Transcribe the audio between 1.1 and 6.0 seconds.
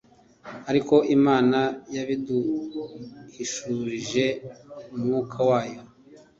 Imana yabiduhishurishije Umwuka wayo